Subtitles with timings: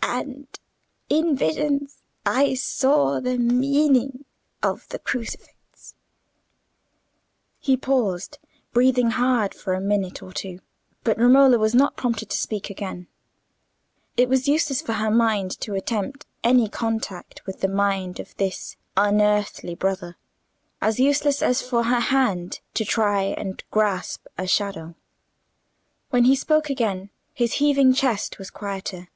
[0.00, 0.48] And
[1.10, 4.24] in visions I saw the meaning
[4.62, 5.94] of the Crucifix."
[7.58, 8.38] He paused,
[8.72, 10.60] breathing hard for a minute or two:
[11.02, 13.08] but Romola was not prompted to speak again.
[14.16, 18.76] It was useless for her mind to attempt any contact with the mind of this
[18.96, 20.16] unearthly brother:
[20.80, 24.94] as useless as for her hand to try and grasp a shadow.
[26.10, 29.08] When he spoke again his heaving chest was quieter.